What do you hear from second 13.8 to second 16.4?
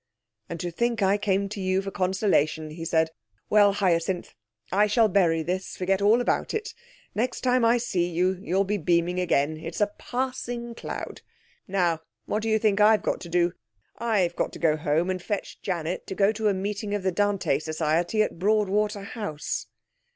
I've got to go home and fetch Janet to go